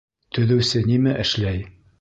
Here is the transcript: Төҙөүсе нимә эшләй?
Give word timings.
Төҙөүсе 0.37 0.83
нимә 0.87 1.15
эшләй? 1.27 1.65